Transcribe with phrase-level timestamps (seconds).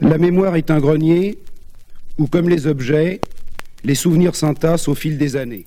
[0.00, 1.38] La mémoire est un grenier
[2.18, 3.20] où, comme les objets,
[3.84, 5.66] les souvenirs s'entassent au fil des années.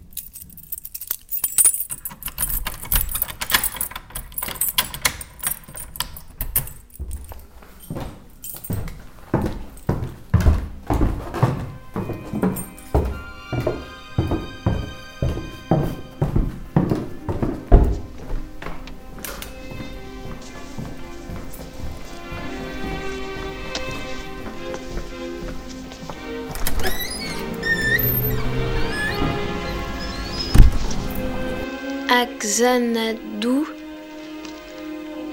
[32.58, 33.66] Xanadu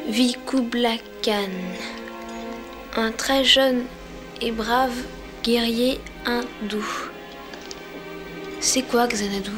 [0.09, 0.37] vit
[2.97, 3.85] un très jeune
[4.41, 5.05] et brave
[5.45, 6.85] guerrier hindou.
[8.59, 9.53] C'est quoi Xanadu?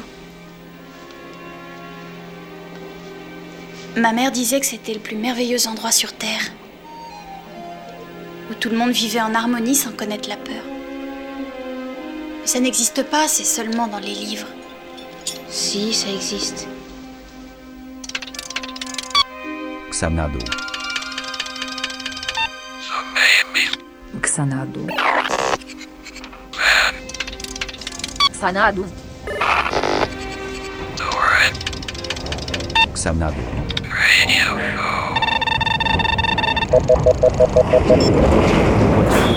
[3.95, 6.51] Ma mère disait que c'était le plus merveilleux endroit sur Terre,
[8.51, 10.63] où tout le monde vivait en harmonie sans connaître la peur.
[12.41, 14.49] Mais ça n'existe pas, c'est seulement dans les livres.
[15.49, 16.67] Si, ça existe.
[19.99, 20.39] Xanadu.
[24.33, 24.81] Xanadu.
[28.41, 28.83] Xanadu.
[32.93, 33.43] Xanadu.
[33.95, 34.45] Radio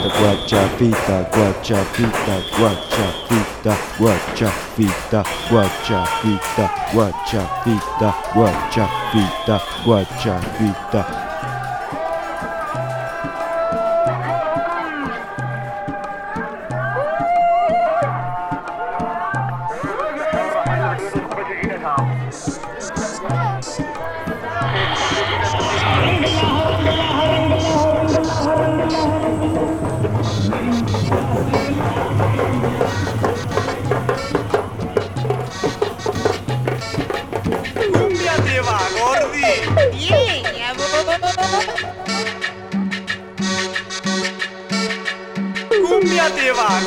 [0.08, 11.04] Guachafita, guachafita, guachafita, guachafita, guachafita, guachafita, guachafita, guachafita.
[46.68, 46.84] ¿Han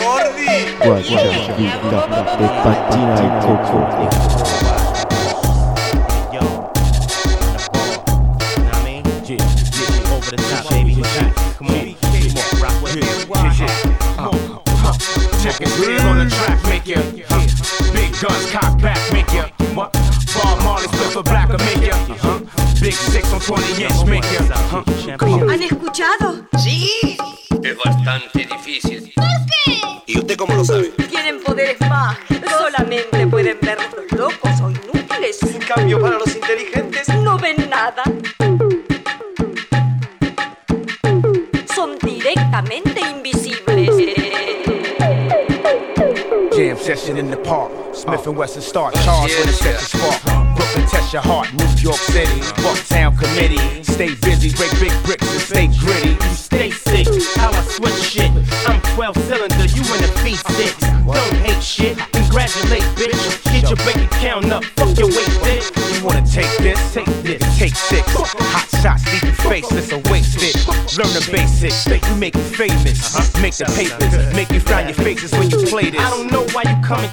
[48.41, 50.23] Smith and start charge with a set spark.
[50.55, 51.53] Brooklyn test your heart.
[51.53, 53.61] New York City, Bucktown committee.
[53.83, 56.17] Stay busy, break big bricks and stay gritty.
[56.17, 57.05] You stay sick,
[57.37, 58.31] how I switch shit.
[58.65, 61.05] I'm 12 cylinder, you in a V6.
[61.05, 63.21] Don't hate shit, congratulate bitch.
[63.53, 65.69] Get your bank account up, fuck your weight, bitch.
[65.93, 66.79] You wanna take this?
[66.93, 68.09] Take this, take six.
[68.09, 70.55] Hot shots, leave you faceless or wasted.
[70.97, 73.13] Learn the basics, you make you famous.
[73.39, 76.01] Make the papers, make you find your faces when you play this.
[76.01, 77.09] I don't know why you coming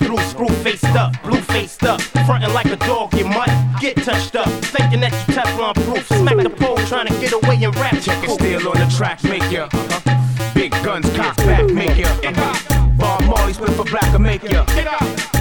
[4.78, 6.06] up, thinking that you Teflon proof.
[6.06, 7.94] Smack the pole, trying to get away and rap.
[8.00, 9.68] Check it still on the track, make ya.
[9.72, 10.54] Uh-huh.
[10.54, 12.08] Big guns, cock back, make ya.
[12.08, 12.88] Uh-huh.
[12.96, 14.64] Bar Marley split for black, make ya.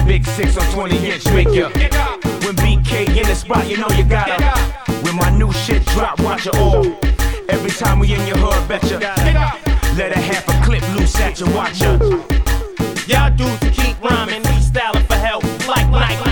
[0.06, 1.68] Big six on 20 inch, make ya.
[2.44, 4.38] When BK in the spot, you know you gotta.
[5.02, 6.84] When my new shit drop, watch it all.
[7.48, 8.98] Every time we in your hood, betcha.
[9.96, 11.98] Let a half a clip loose at your watcher.
[13.06, 16.27] Y'all dudes keep rhyming, freestyling for help, like, like, like,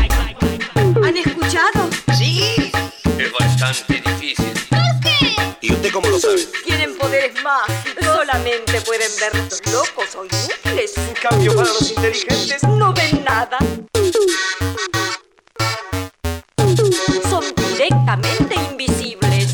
[3.66, 4.52] bastante difícil.
[4.70, 5.56] ¿Por qué?
[5.60, 6.46] ¿Y usted cómo lo sabe?
[6.64, 8.04] Tienen poderes mágicos.
[8.04, 10.96] Solamente pueden ver los locos o inútiles.
[10.96, 12.62] En cambio, para los inteligentes...
[12.62, 13.58] No ven nada.
[17.28, 19.52] Son directamente invisibles.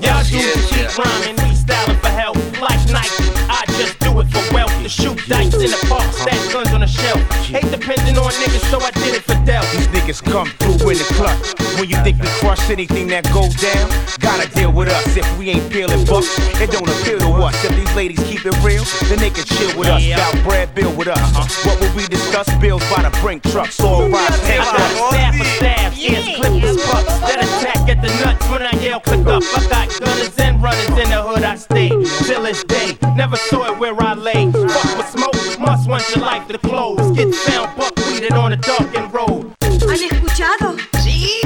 [0.00, 3.30] Y'all dudes keep rhyming, freestyling for help, like Nike.
[3.48, 4.72] I just do it for wealth.
[4.82, 7.18] To shoot dice in the park, stack guns shell.
[7.52, 9.64] Ain't depending on niggas, so I did it for Dell.
[9.72, 11.52] These niggas come through in the clutch.
[11.78, 13.86] When you think we crush anything that go down,
[14.20, 15.16] gotta deal with us.
[15.16, 16.28] If we ain't peeling bucks,
[16.60, 17.56] it don't appeal to us.
[17.64, 20.00] If these ladies keep it real, then they can chill with us.
[20.06, 21.20] Got bread, bill with us.
[21.64, 22.48] What will we discuss?
[22.60, 27.18] Bills by the brink trucks, all rides, tape Staff of staff, ears, clippers, Bucks.
[27.26, 29.42] that attack at the nuts when I yell, click up.
[29.56, 32.96] I got gunners and runners in the hood, I stay till it's day.
[33.16, 34.52] Never saw it where I lay.
[34.52, 36.31] Fuck with smoke, must want your life.
[36.52, 39.52] smoking clothes, get found buckwheated on a darkened road.
[39.62, 40.76] ¿Han escuchado?
[41.02, 41.40] Sí.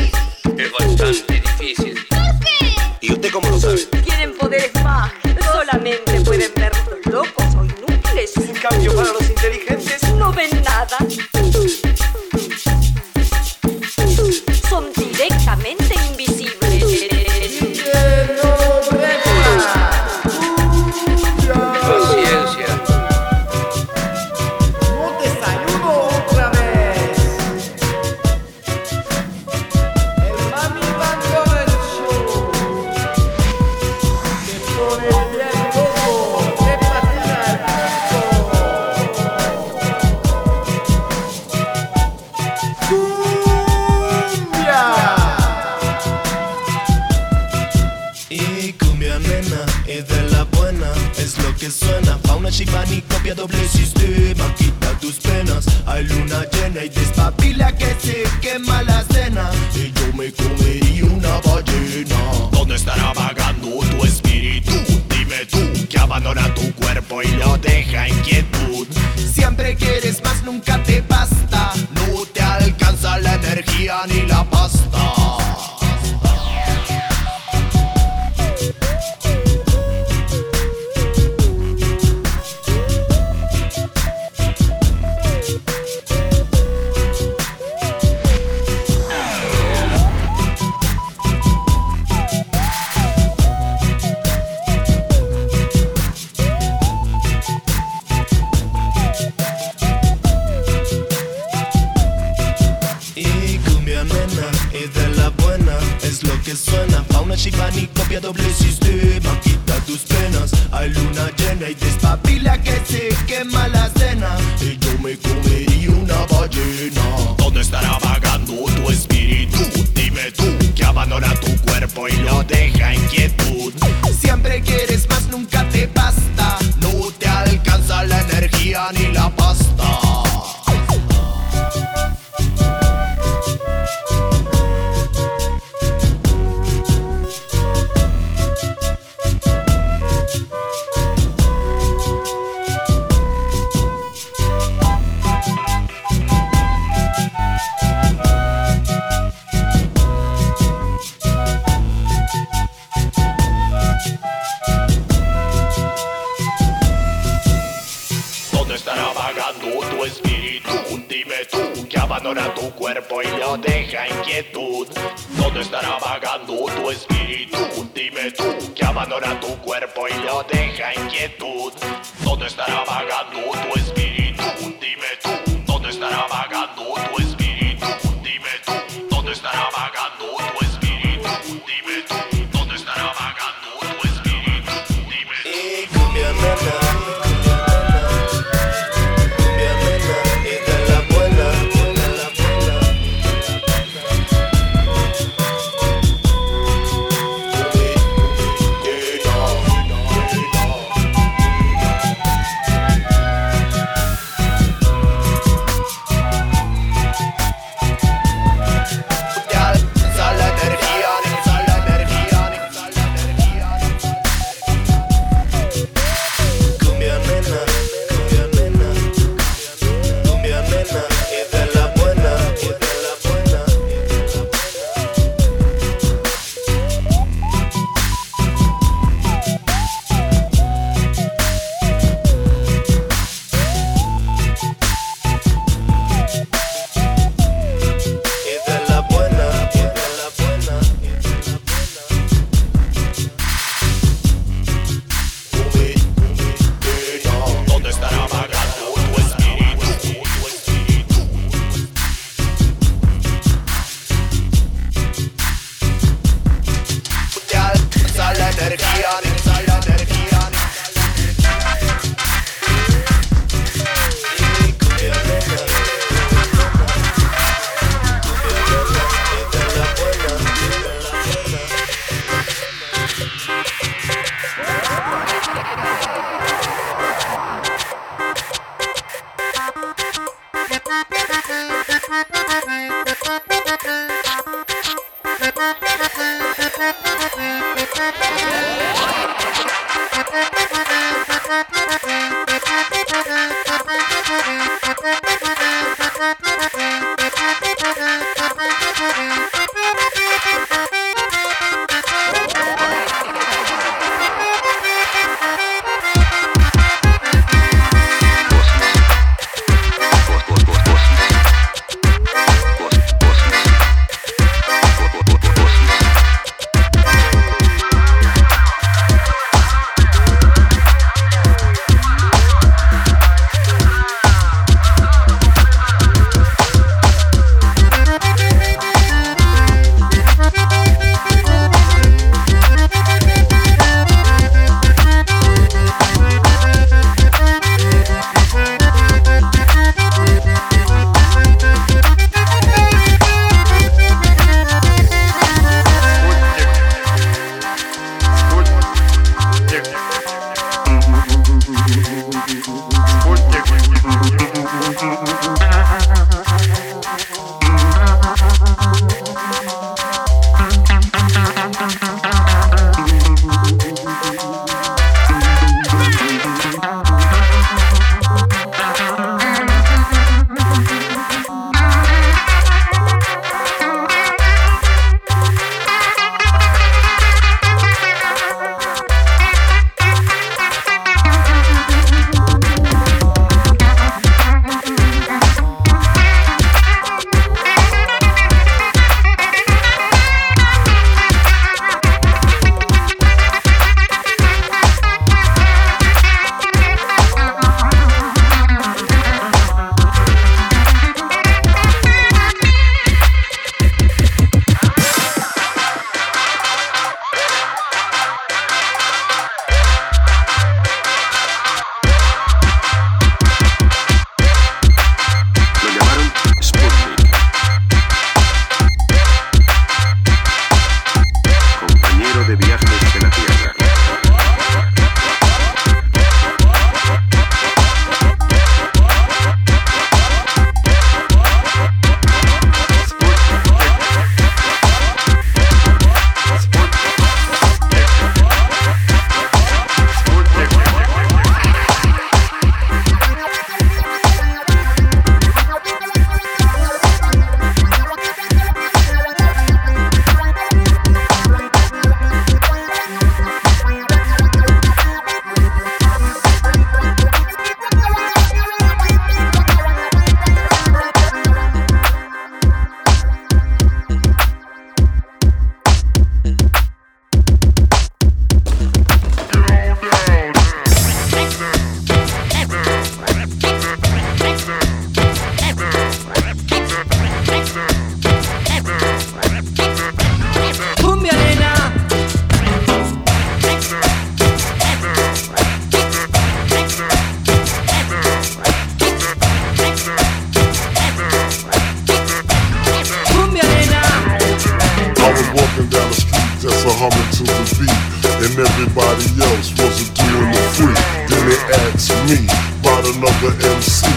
[0.57, 2.07] Es bastante difícil.
[2.09, 2.75] ¿Por qué?
[3.01, 3.79] ¿Y usted cómo lo sabe?
[4.05, 8.37] Tienen poderes mágicos, solamente pueden verlos los locos o inútiles.
[8.37, 9.13] En cambio, para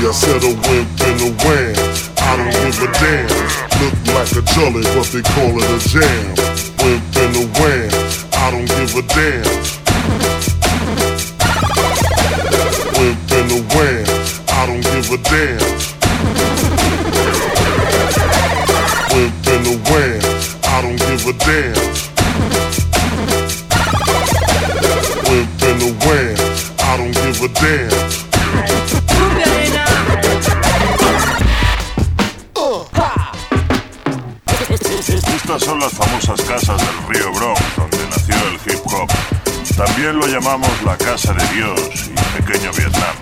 [0.02, 1.76] I said a wimp and a wham.
[2.24, 3.28] I don't give a damn.
[3.84, 6.36] Look like a jolly, but they call it a jam.
[6.80, 7.92] Wimp and a wham.
[8.32, 9.49] I don't give a damn.
[40.50, 43.16] Llamamos la Casa de Dios y Pequeño Vietnam.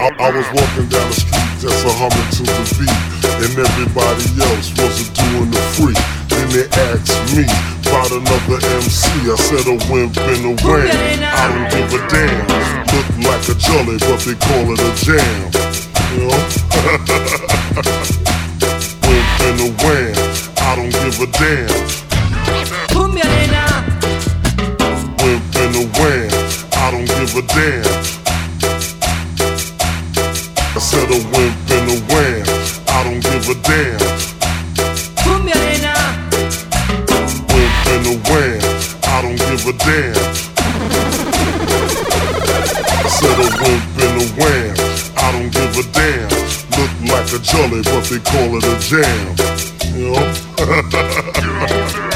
[0.00, 2.88] I, I was walking down the street, just a humming to the beat,
[3.44, 6.00] and everybody else wasn't doing the freak.
[6.28, 7.44] Then they asked me
[7.90, 9.08] about another MC.
[9.30, 10.88] I said a wimp and a wham.
[11.20, 12.53] I don't give a damn.
[13.54, 15.50] A jolly, but they call it a jam.
[16.14, 16.42] You know?
[19.06, 20.14] wimp and a wham.
[20.58, 21.68] I don't give a damn.
[22.90, 23.64] Cumbia nena.
[25.22, 26.30] Wimp and a wham.
[26.72, 27.86] I don't give a damn.
[30.74, 32.42] I said a wimp and a wham.
[32.88, 33.98] I don't give a damn.
[35.22, 35.94] Cumbia nena,
[37.52, 38.58] Wimp and a wham.
[39.04, 40.43] I don't give a damn.
[43.06, 44.74] Said a wimp and a wham.
[45.16, 46.28] I don't give a damn.
[46.78, 49.36] Look like a jolly, but they call it a jam.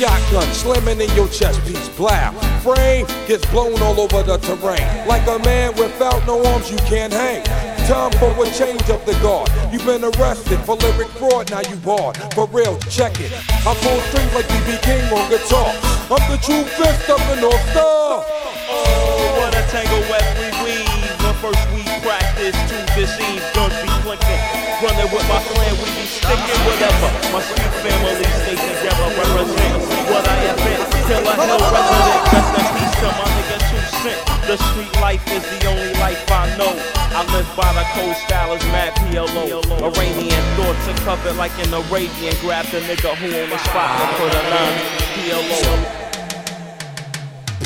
[0.00, 2.32] Shotgun slamming in your chest piece, blow.
[2.64, 4.80] Frame gets blown all over the terrain.
[5.06, 7.44] Like a man without no arms, you can't hang.
[7.84, 9.50] Time for a change of the guard.
[9.70, 12.16] You've been arrested for lyric fraud, now you barred.
[12.32, 13.30] For real, check it.
[13.60, 15.68] I pull strings like BB King on guitar.
[16.08, 18.24] I'm the true fist of the North Star.
[18.24, 21.20] Oh, what a tangle web we weave.
[21.20, 24.59] When first we practice to deceive, guns be clinking.
[24.80, 27.12] Running with my clan, we be sticking whatever.
[27.36, 29.76] My street family stay together, represent
[30.08, 30.80] what I been.
[31.04, 34.20] Till a hell resident, rest in peace to my nigga two cent.
[34.48, 36.72] The street life is the only life I know.
[37.12, 39.60] I live by the code style as mad PLO.
[39.84, 42.32] Iranian thoughts are covered like an Arabian.
[42.40, 44.80] Grab the nigga who on the spot and put a line.
[45.12, 45.60] PLO.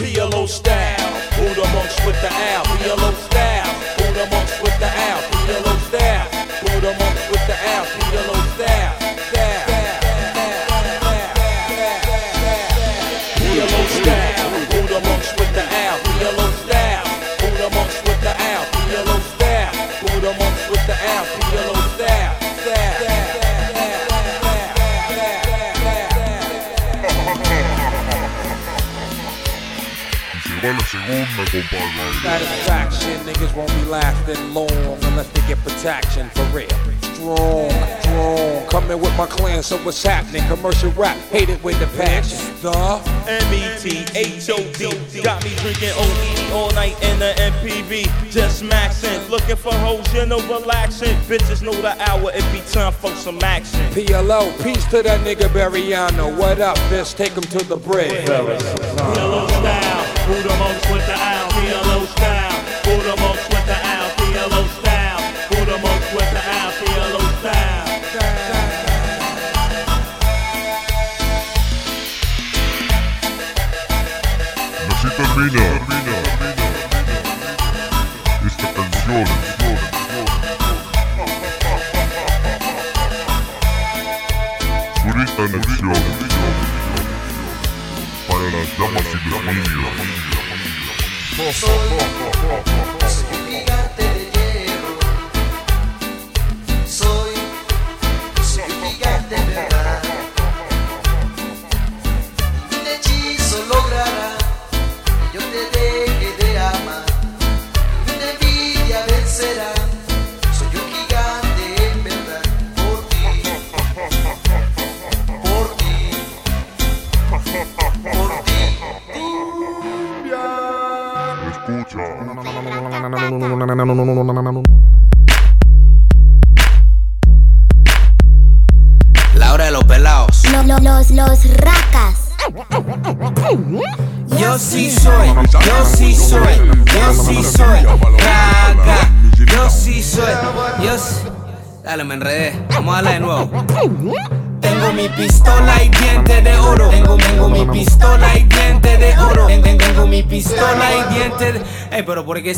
[0.02, 2.66] PLO style, Buddha monks with the owl.
[2.82, 3.70] PLO style,
[4.02, 5.33] Buddha monks with the owl.
[32.22, 34.70] Satisfaction, niggas won't be lasting long
[35.02, 36.70] unless they get protection for real.
[37.02, 40.42] Strong, strong, coming with my clan, so what's happening?
[40.48, 42.38] Commercial rap, hate it with the passion.
[42.62, 42.72] The
[43.28, 50.10] M-E-T-H-O-D Got me drinking OE all night in the MPV Just maxing, looking for hoes,
[50.14, 54.86] you know, relaxing Bitches know the hour, it be time for some action PLO, peace
[54.86, 56.34] to that nigga Bariano.
[56.38, 57.18] What up, fist?
[57.18, 58.26] Take him to the bridge.
[58.26, 58.58] PLO
[59.50, 59.83] style,
[60.26, 61.50] who the most with the owl?
[61.50, 63.83] PLO style, who the most with the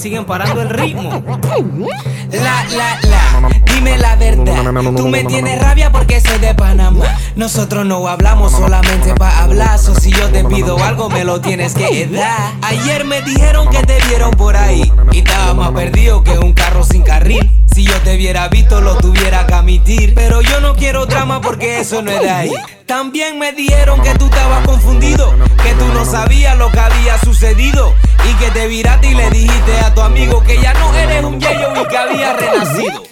[0.07, 1.11] siguen parando el ritmo?
[2.31, 3.49] La, la, la.
[3.65, 4.73] Dime la verdad.
[4.97, 7.07] Tú me tienes rabia porque soy de Panamá.
[7.35, 9.81] Nosotros no hablamos solamente para hablar.
[9.81, 12.53] So si yo te pido algo, me lo tienes que dar.
[12.63, 14.93] Ayer me dijeron que te vieron por ahí.
[15.11, 17.51] Y estaba más perdido que un carro sin carril.
[17.75, 20.15] Si yo te hubiera visto, lo tuviera que admitir.
[20.15, 22.53] Pero yo no quiero drama porque eso no es de ahí.
[22.87, 27.93] También me dijeron que tú estabas confundido, que tú no sabías lo que había sucedido.
[28.39, 31.83] Que te viraste y le dijiste a tu amigo que ya no eres un yeyo
[31.83, 33.03] y que había renacido.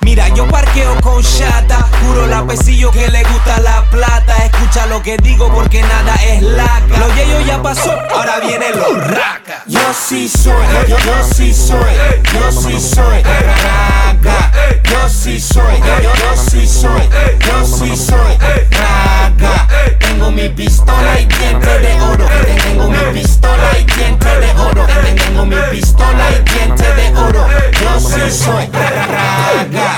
[0.00, 4.36] Mira, yo parqueo con chata, juro la pesillo que le gusta la plata.
[4.44, 6.98] Escucha lo que digo porque nada es laca.
[6.98, 9.62] Lo yeyo ya pasó, ahora viene lo raca.
[9.66, 11.78] Yo sí soy, yo, yo sí soy,
[12.32, 14.52] yo sí soy raca.
[14.84, 17.02] Yo sí soy, yo, yo sí soy,
[17.40, 18.38] yo sí soy
[18.70, 19.68] raca.
[19.98, 22.26] Tengo mi pistola y diente de oro.
[22.62, 24.86] Tengo mi pistola y diente de oro.
[25.16, 27.46] Tengo mi pistola y diente de oro.
[27.80, 29.97] Yo sí soy raca.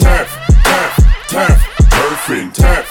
[0.00, 0.30] Turf,
[0.64, 0.94] turf,
[1.28, 1.60] turf,
[1.90, 2.89] turfing, turf,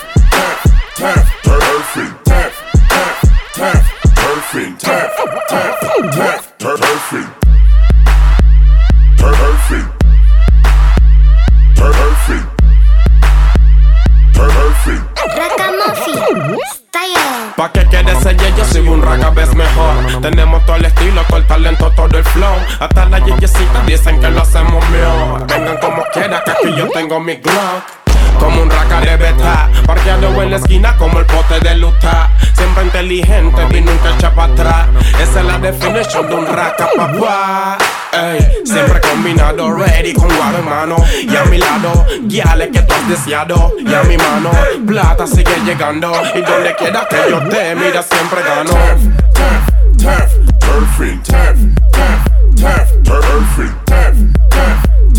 [17.60, 20.22] Pa' que quede ese yo soy un raga vez mejor.
[20.22, 22.56] Tenemos todo el estilo, todo el talento, todo el flow.
[22.80, 25.46] Hasta las yeyecitas dicen que lo hacemos mejor.
[25.46, 27.99] Vengan como quiera que aquí yo tengo mi Glock
[28.38, 32.30] como un raca de beta, parqueado en la esquina como el pote de luta.
[32.54, 34.88] Siempre inteligente y nunca echa para atrás.
[35.22, 37.78] Esa es la definición de un raca, papá.
[38.12, 40.96] Ey, siempre combinado, ready con guaro en mano.
[41.22, 43.74] Y a mi lado, guiales que tú has deseado.
[43.80, 44.52] Y a mi mano,
[44.86, 46.12] plata sigue llegando.
[46.36, 48.72] Y donde quiera que yo te mira, siempre gano.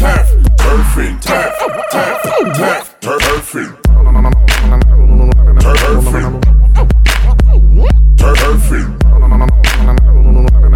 [0.01, 1.55] Turfing, turf,
[1.93, 2.23] turf,
[2.57, 3.73] turf, turfing,
[5.61, 6.41] turfing,
[8.17, 8.89] turfing,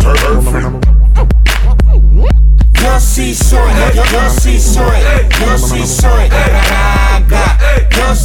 [0.00, 0.80] turfing.
[2.82, 5.00] Yo sí soy, yo sí soy,
[5.40, 6.28] yo sí soy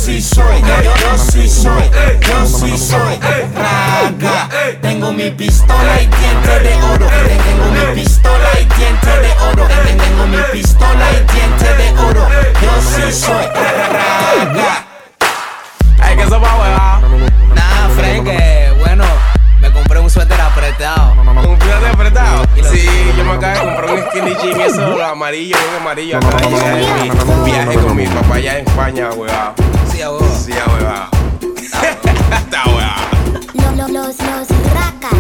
[0.10, 1.84] sí soy, yo, yo, yo sí soy,
[2.22, 3.20] yo sí soy
[3.56, 4.50] raga.
[4.82, 7.08] Tengo mi pistola y diente de oro.
[7.08, 9.68] Tengo mi pistola y diente de oro.
[9.68, 12.28] Tengo mi pistola y diente de oro.
[12.62, 14.86] Yo sí soy raga.
[16.02, 17.02] Ay, que eso va, hueva.
[17.54, 19.06] Nah, Frank, eh, bueno,
[19.60, 21.14] me compré un suéter apretado.
[21.22, 22.46] ¿Un suéter apretado?
[22.72, 26.18] Sí, yo me acabo de comprar un skinny jean, eso amarillo, bien amarillo.
[26.18, 29.54] Acá llegué de mi viaje con mi papá allá en España, hueva.
[30.00, 31.10] Sí, ya, huevón.
[31.58, 32.64] Está.
[33.54, 35.20] Los, los, los, los racas.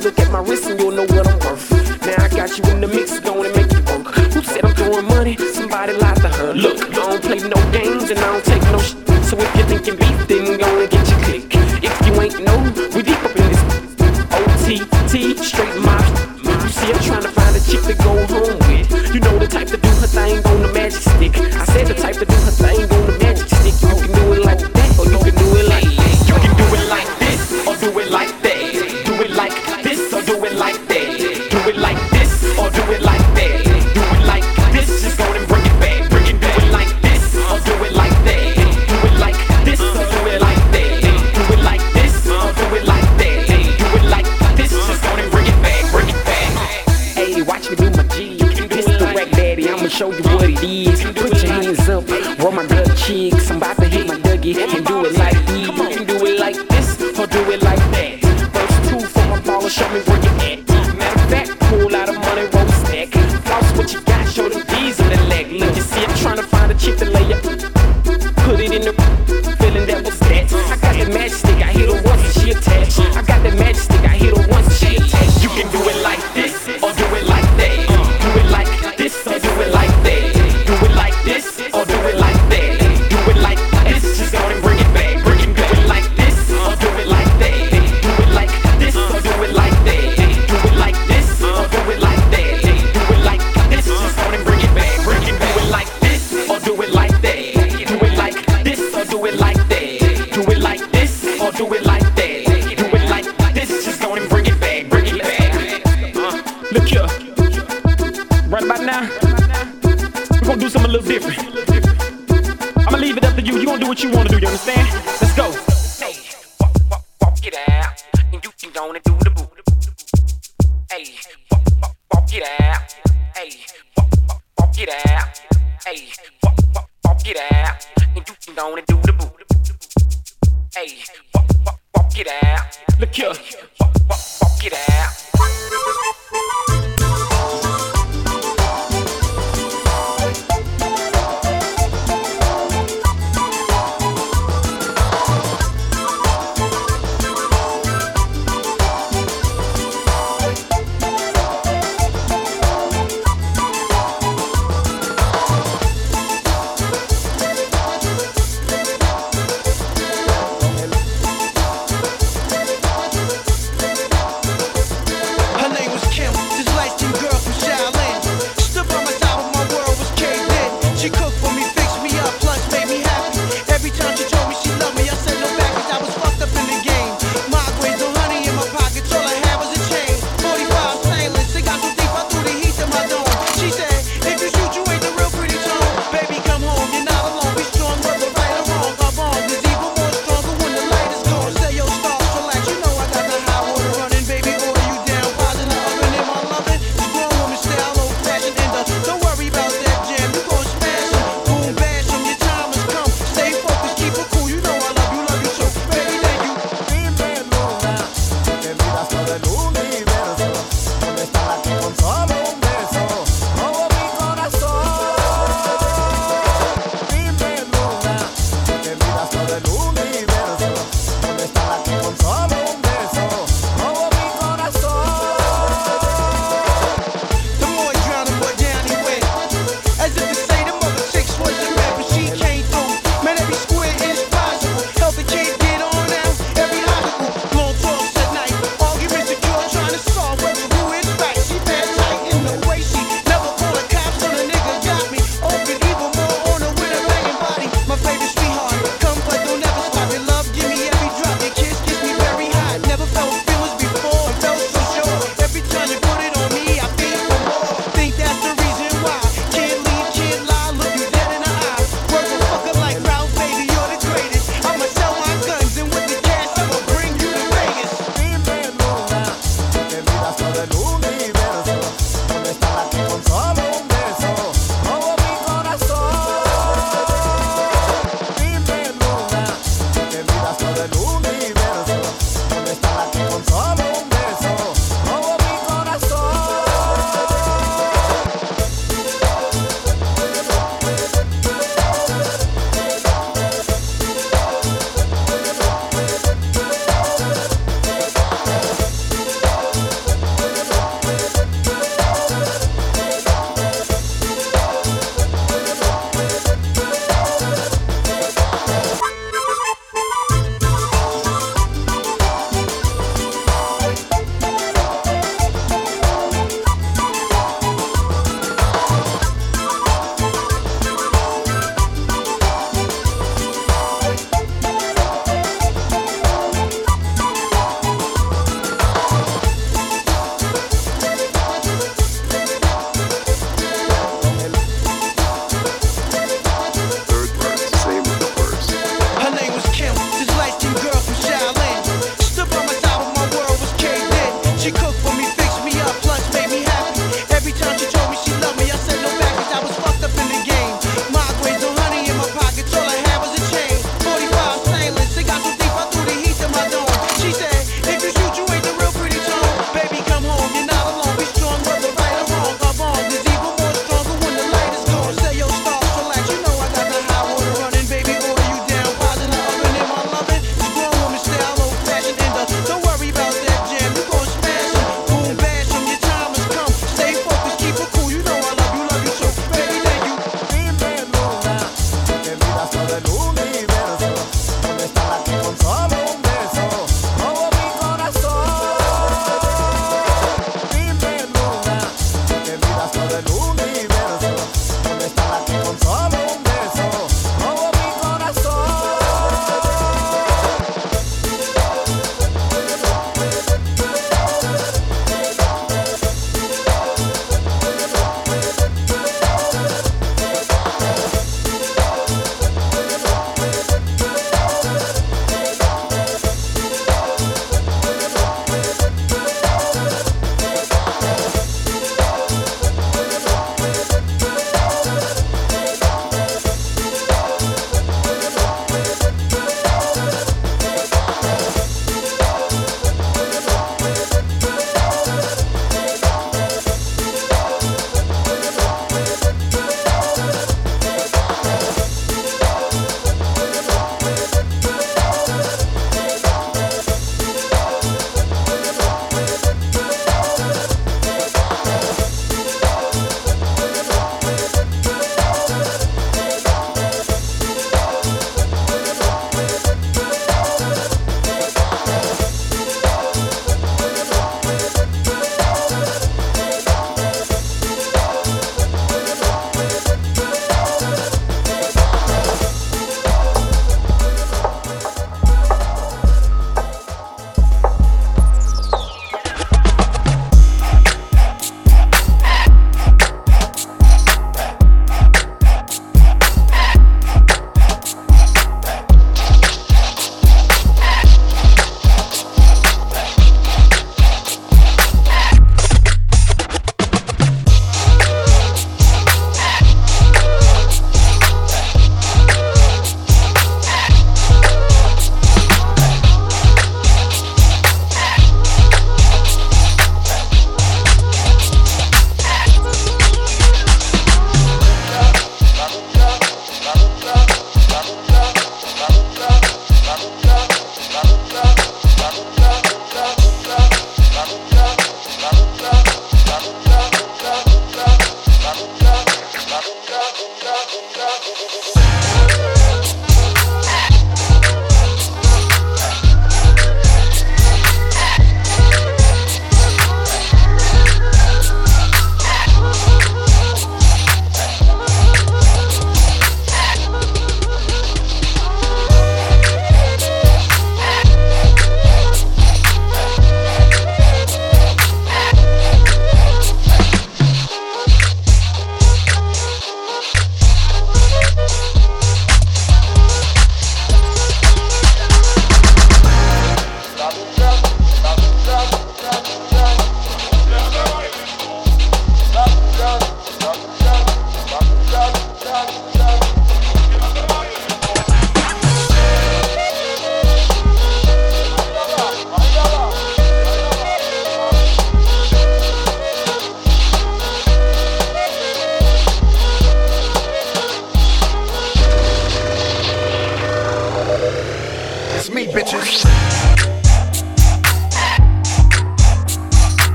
[0.00, 1.70] Look at my wrist and you'll know what I'm worth.
[2.06, 3.07] Now I got you in the mix,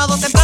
[0.00, 0.39] sábado temprano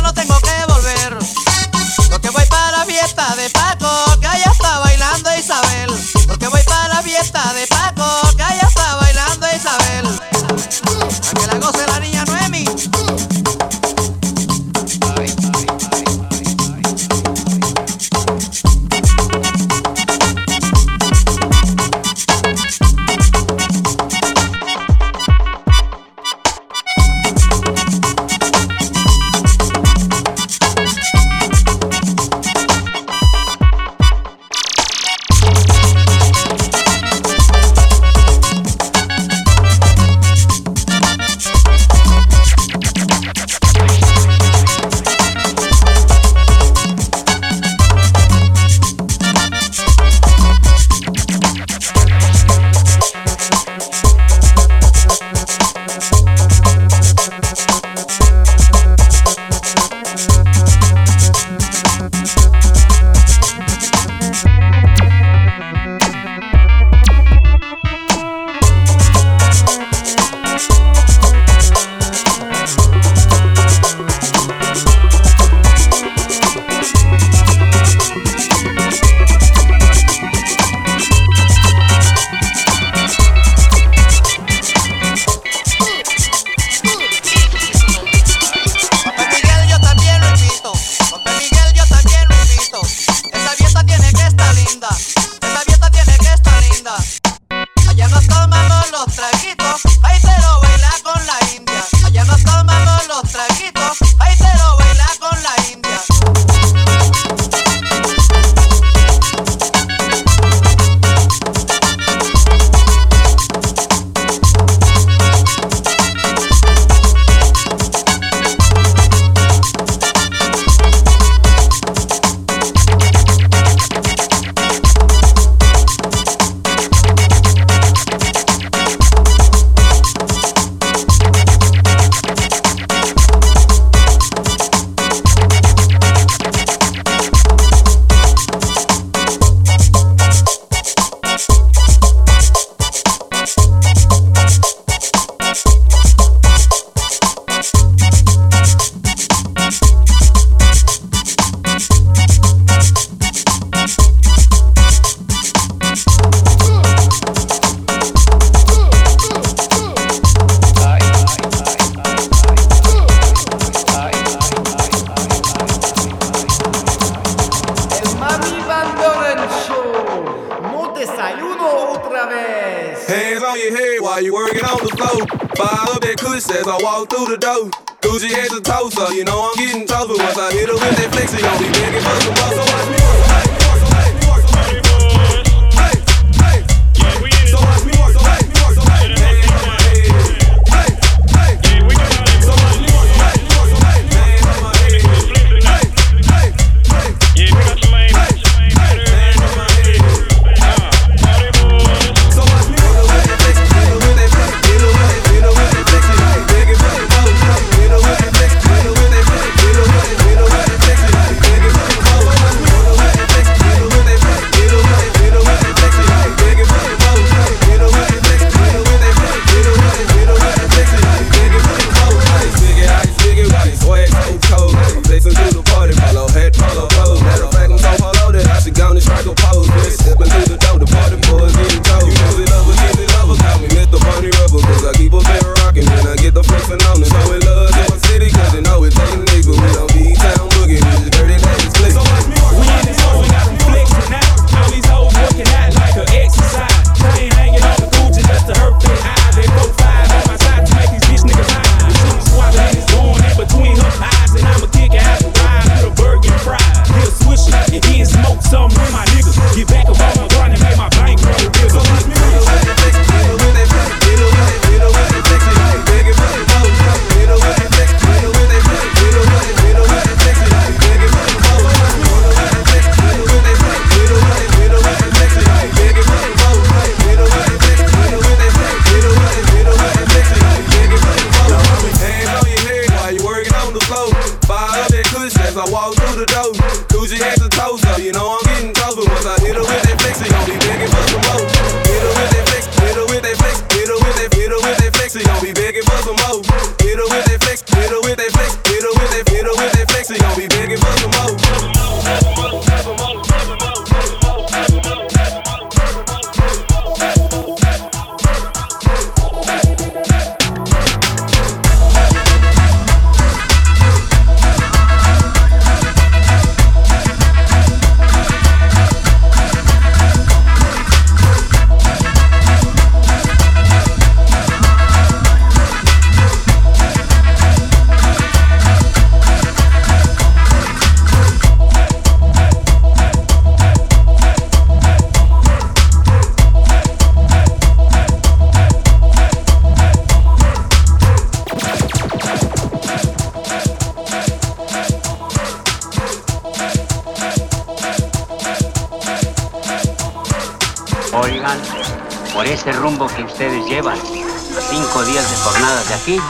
[353.05, 356.21] que ustedes llevan, a cinco días de jornadas de aquí,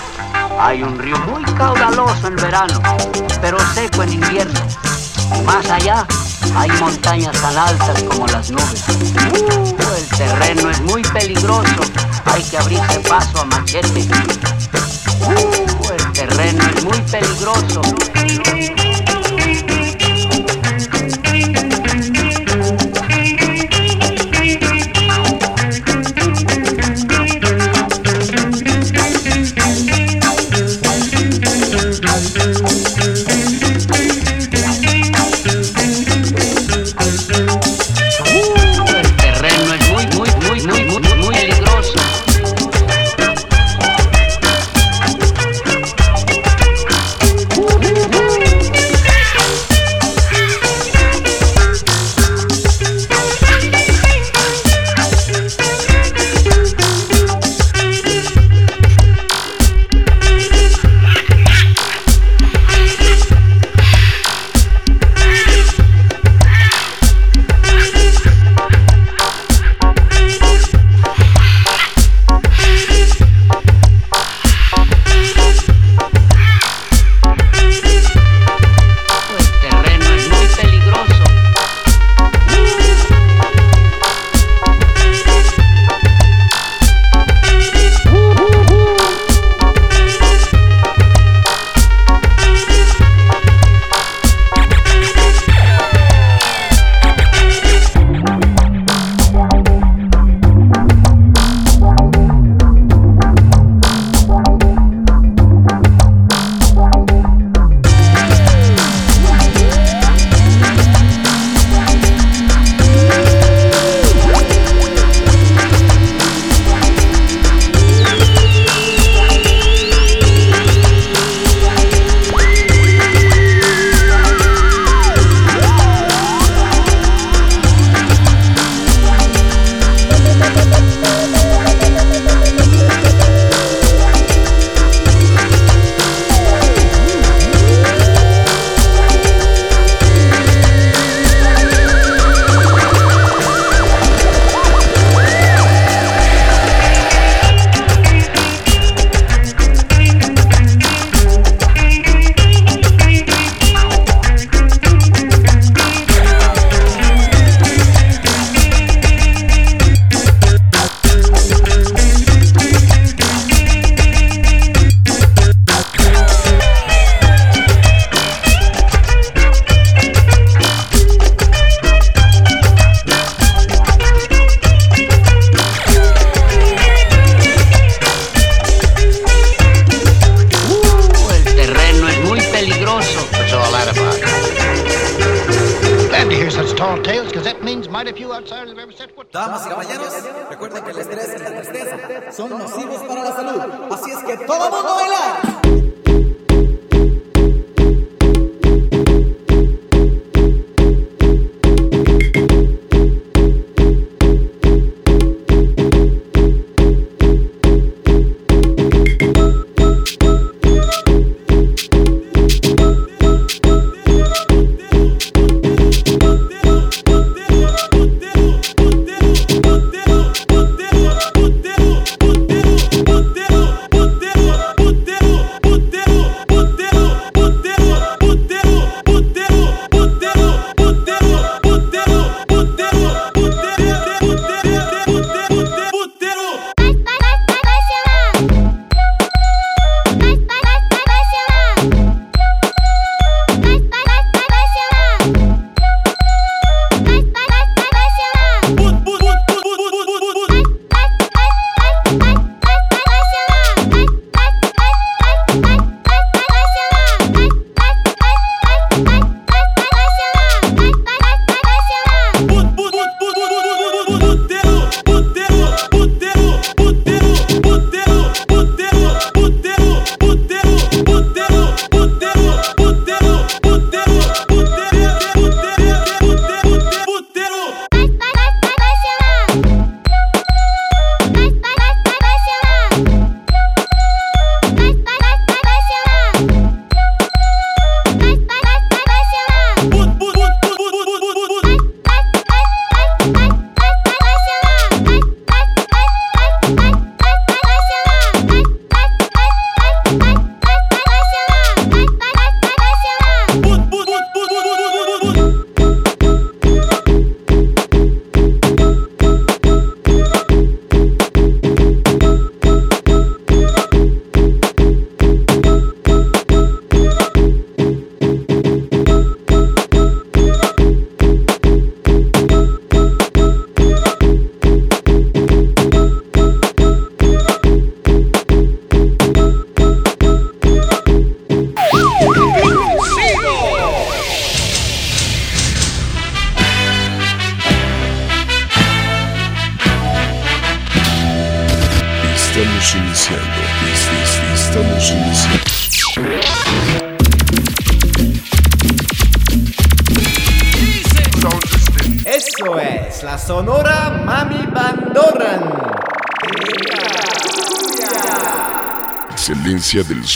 [0.58, 2.82] hay un río muy caudaloso en verano,
[3.40, 4.60] pero seco en invierno.
[5.44, 6.04] Más allá
[6.56, 8.84] hay montañas tan altas como las nubes.
[8.88, 11.82] Uh, el terreno es muy peligroso,
[12.24, 14.04] hay que abrirse paso a machete.
[15.20, 17.80] Uh, el terreno es muy peligroso.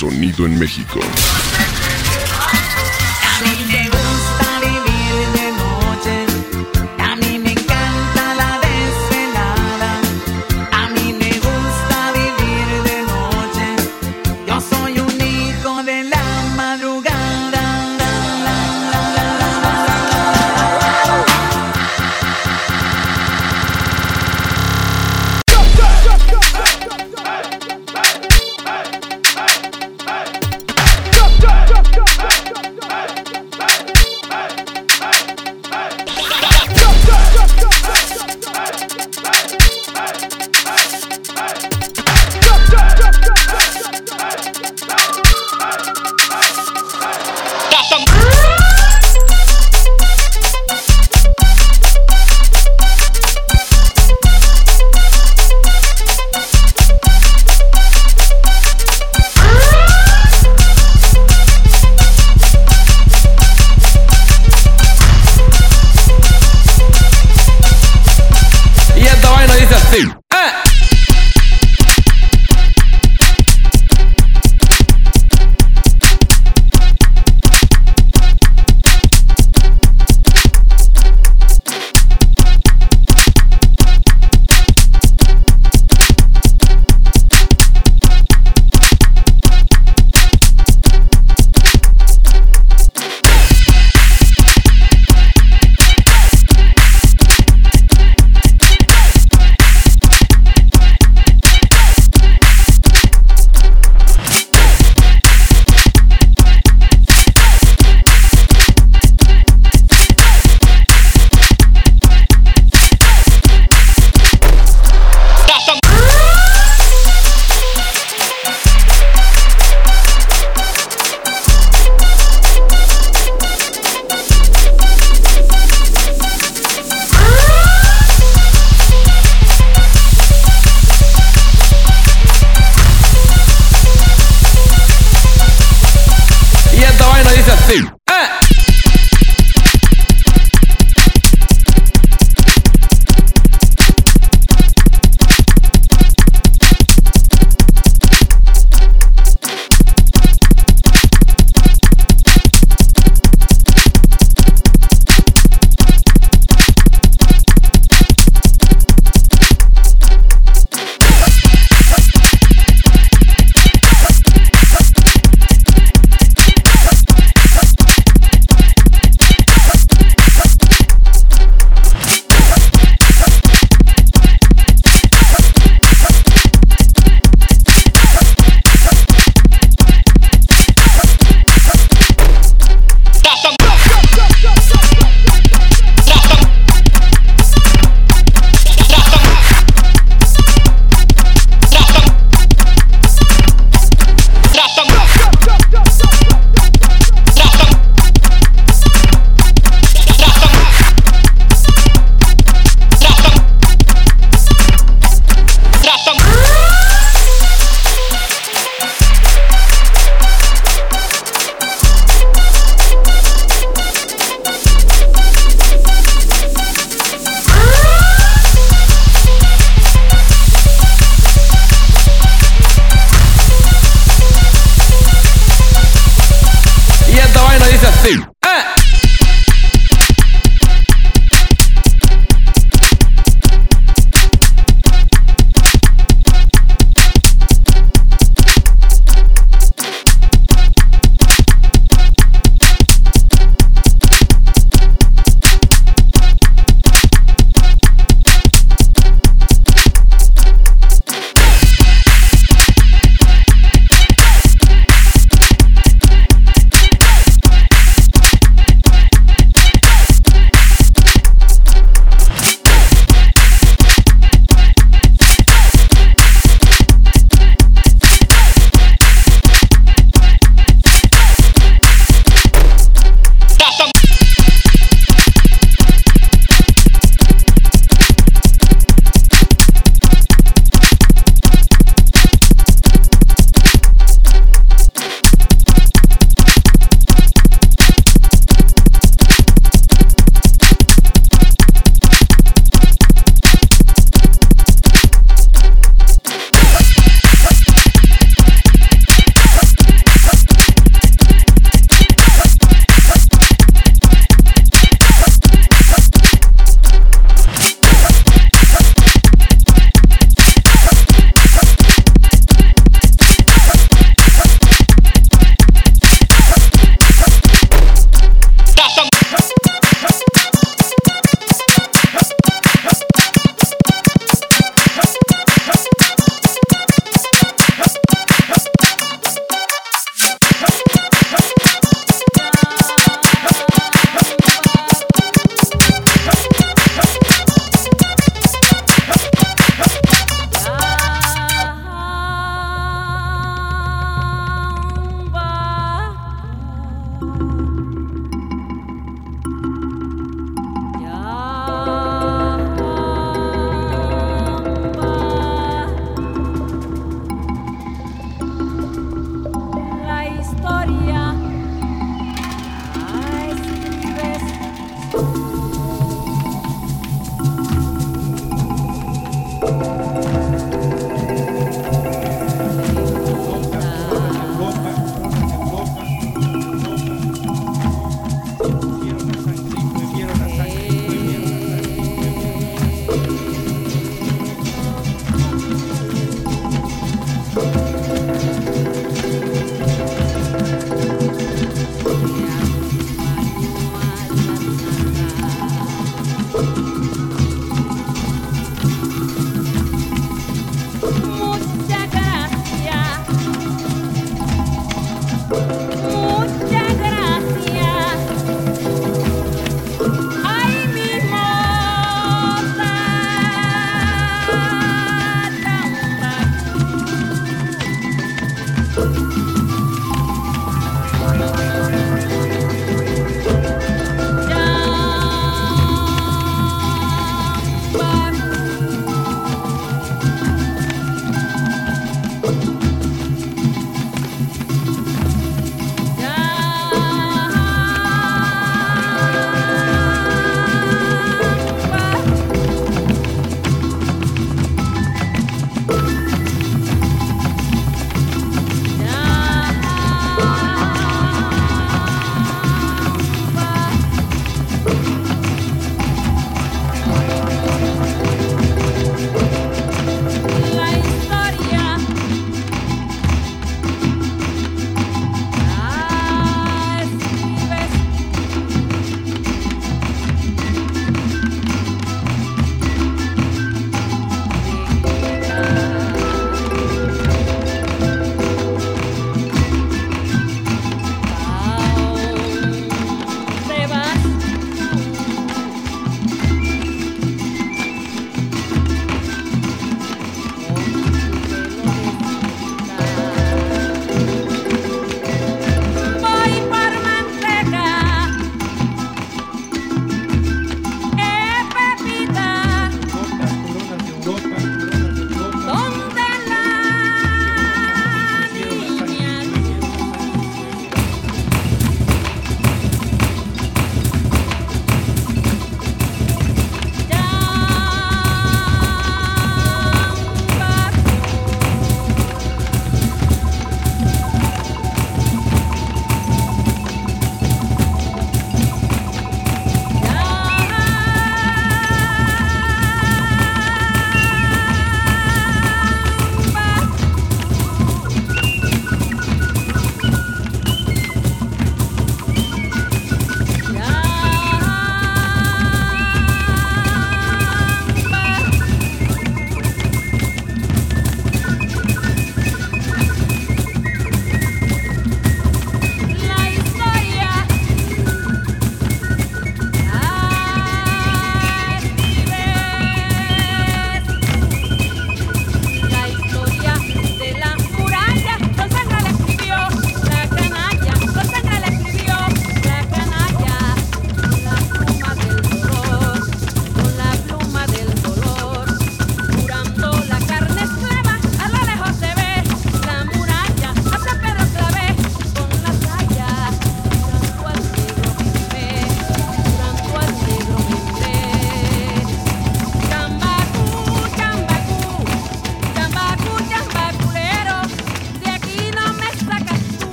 [0.00, 0.98] Sonido en México.